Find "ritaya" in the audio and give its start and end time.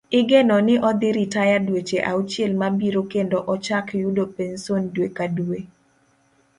1.17-1.57